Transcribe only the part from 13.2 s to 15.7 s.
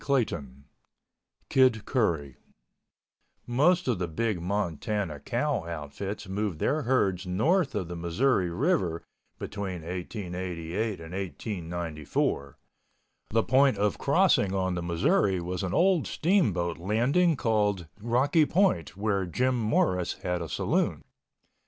The point of crossing on the Missouri was